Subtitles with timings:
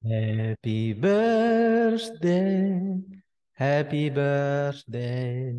[0.00, 2.72] Happy birthday,
[3.52, 5.52] happy birthday,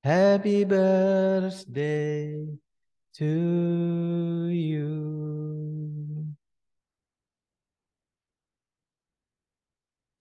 [0.00, 2.40] happy birthday
[3.12, 3.32] to
[4.48, 4.88] you.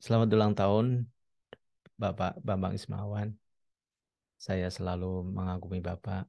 [0.04, 1.08] Selamat ulang tahun
[1.96, 3.40] Bapak Bambang Ismawan.
[4.36, 6.28] Saya selalu mengagumi Bapak.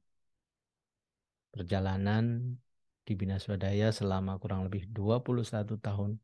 [1.51, 2.55] Perjalanan
[3.03, 6.15] di Bina Swadaya selama kurang lebih 21 tahun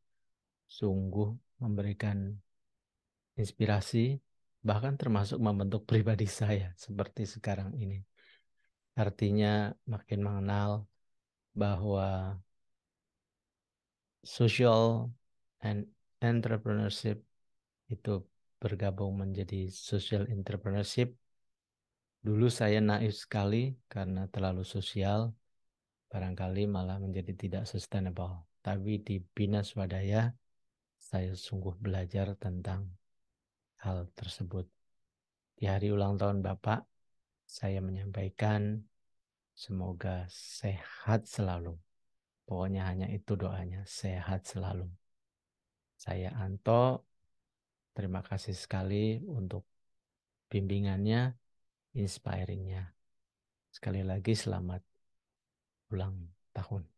[0.68, 1.32] sungguh
[1.64, 2.36] memberikan
[3.34, 4.20] inspirasi,
[4.60, 8.04] bahkan termasuk membentuk pribadi saya seperti sekarang ini.
[8.98, 10.84] Artinya makin mengenal
[11.54, 12.38] bahwa
[14.22, 15.10] social
[15.62, 15.86] and
[16.18, 17.22] entrepreneurship
[17.88, 18.26] itu
[18.58, 21.14] bergabung menjadi social entrepreneurship.
[22.18, 25.30] Dulu saya naif sekali karena terlalu sosial,
[26.10, 28.42] barangkali malah menjadi tidak sustainable.
[28.58, 30.34] Tapi di Bina Swadaya,
[30.98, 32.90] saya sungguh belajar tentang
[33.80, 34.66] hal tersebut.
[35.54, 36.86] Di hari ulang tahun Bapak,
[37.48, 38.82] saya menyampaikan
[39.54, 41.74] semoga sehat selalu.
[42.46, 44.86] Pokoknya hanya itu doanya, sehat selalu.
[45.98, 47.02] Saya Anto,
[47.96, 49.66] terima kasih sekali untuk
[50.46, 51.34] bimbingannya,
[51.98, 52.94] inspiringnya.
[53.74, 54.80] Sekali lagi selamat
[55.90, 56.14] ulang
[56.54, 56.97] tahun.